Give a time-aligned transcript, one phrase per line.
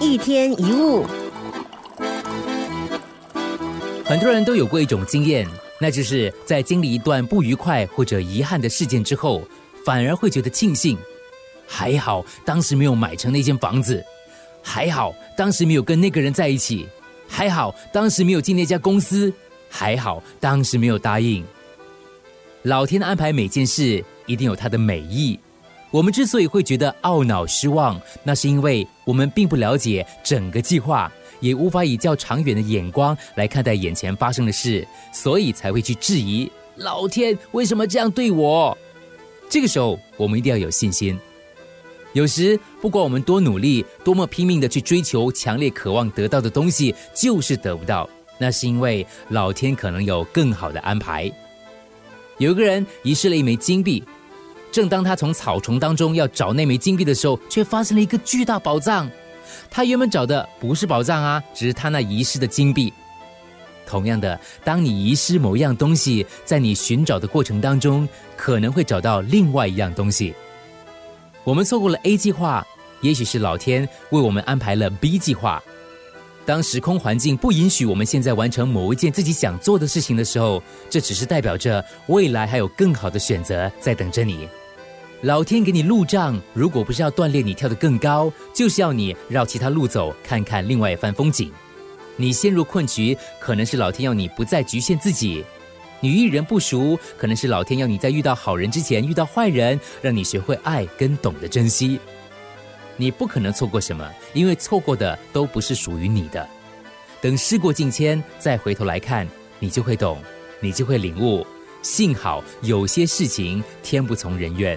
[0.00, 1.04] 一天一物，
[4.04, 5.46] 很多人都有过一种经验，
[5.80, 9.42] 那就是在经历一段不愉快或者遗憾的事件之后，
[9.84, 10.96] 反而会觉得庆幸，
[11.66, 14.04] 还好当时没有买成那间房子，
[14.62, 16.86] 还好当时没有跟那个人在一起，
[17.26, 19.32] 还好当时没有进那家公司，
[19.68, 21.44] 还好当时没有答应。
[22.62, 25.38] 老天安排每件事，一定有它的美意。
[25.90, 31.10] 我们之所以会觉得懊恼失望，那是因为我们并不了解整个计划，
[31.40, 38.76] 也无法以较长远的眼光来看待眼前发生的事，所以才会去质疑老天为什么这样对我。
[39.48, 41.18] 这个时候，我们一定要有信心。
[42.12, 51.32] 有时，不管我们多努力，多么拼命的去追求强烈渴望得到的东西，就是得不到，那是因为老天可能有更好的安排。
[52.36, 54.04] 有一个人遗失了一枚金币。
[54.70, 59.10] 正当他从草丛当中要找那枚金币的时候，却发现了一个巨大宝藏。
[59.70, 62.92] 他原本找的不是宝藏啊，只是他那遗失的金币。
[63.86, 70.34] 同样的，当你遗失某样东西，在你寻找的过程当中，可能会找到另外一样东西。
[71.44, 72.66] 我们错过了 A 计划，
[73.00, 75.62] 也许是老天为我们安排了 B 计划。
[76.48, 84.48] 当时空环境不允许我们现在完成某一件自己想做的事情的时候，这只是代表着未来还有更好的选择在等着你。
[85.20, 91.52] 老天给你路障，如果不是要锻炼你跳得更高，就是要你绕其他路走，看看另外一番风景。
[92.16, 95.44] 你陷入困局，可能是老天要你不再局限自己；
[96.00, 102.00] 你遇人不熟，可能是老天要你在遇到好人之前遇到坏人，让你学会爱跟懂得珍惜。
[102.98, 106.46] 你不可能错过什么，因为错过的都不是属于你的。
[107.20, 109.26] 等事过境迁，再回头来看，
[109.58, 110.20] 你就会懂，
[110.60, 111.46] 你就会领悟。
[111.80, 114.76] 幸好有些事情天不从人愿。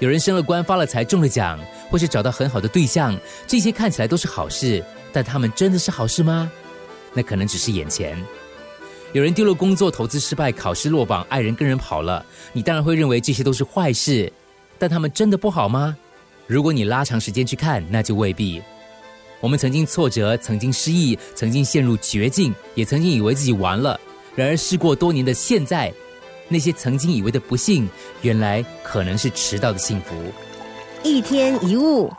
[0.00, 6.50] 有人升了官、发了财、中了奖，或是找到很好的对象，这些看起来都是好事，但他们真的是好事吗？
[7.12, 8.20] 那可能只是眼前。
[9.12, 14.30] 有人丢了工作、投资失败、考试落榜、爱人跟人跑了，你当然会认为这些都是坏事，
[14.76, 15.96] 但他们真的不好吗？
[16.46, 18.62] 如果你拉长时间去看，那就未必。
[19.40, 23.98] 我们曾经挫折，曾经失意，曾经陷入绝境，也曾经以为自己完了。
[24.34, 25.92] 然而，事过多年的现在，
[26.48, 27.88] 那些曾经以为的不幸，
[28.22, 30.14] 原来可能是迟到的幸福。
[31.02, 32.10] 一天一物。